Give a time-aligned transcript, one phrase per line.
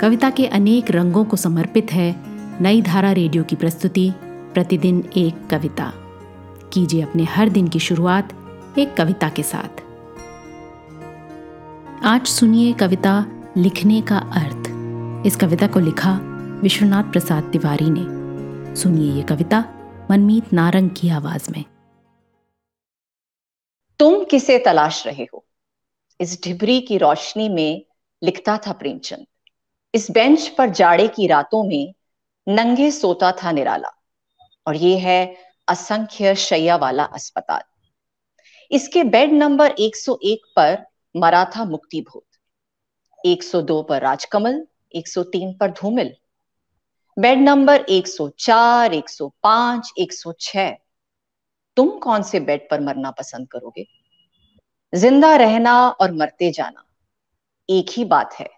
[0.00, 2.16] कविता के अनेक रंगों को समर्पित है
[2.62, 5.92] नई धारा रेडियो की प्रस्तुति, प्रतिदिन एक कविता।
[6.72, 8.32] कीजिए अपने हर दिन की शुरुआत
[8.78, 9.82] एक कविता के साथ।
[12.04, 13.26] आज सुनिए कविता
[13.56, 14.68] लिखने का अर्थ।
[15.26, 16.20] इस कविता को लिखा
[16.62, 18.04] विश्वनाथ प्रसाद तिवारी ने।
[18.76, 19.64] सुनिए ये कविता
[20.10, 21.64] मनमीत नारंग की आवाज़ में।
[23.98, 25.46] तुम किसे तलाश रहे हो?
[26.20, 27.86] इस ढिबरी की रोशनी में
[28.22, 29.26] लिखता था प्रेमचंद।
[29.94, 31.94] इस बेंच पर जाड़े की रातों में
[32.46, 33.88] नंगे सोता था निराला
[34.66, 35.36] और ये है
[35.68, 37.62] असंख्य शैया वाला अस्पताल।
[38.70, 40.84] इसके बेड नंबर 101 पर
[41.16, 46.14] मरा था मुक्ति भूत 102 पर राजकमल 103 पर धूमिल
[47.16, 50.76] बेड नंबर 104, 105, 106
[51.76, 53.86] तुम कौन से बेड पर मरना पसंद करोगे?
[54.94, 56.84] ज़िंदा रहना और मरते जाना
[57.68, 58.57] एक ही बात है।